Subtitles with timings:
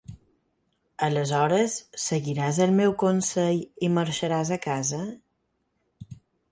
[1.07, 5.07] Aleshores seguiràs el meu consell i marxaràs a casa?